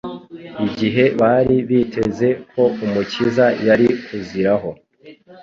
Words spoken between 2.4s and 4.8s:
ko Umukiza yari kuziraho,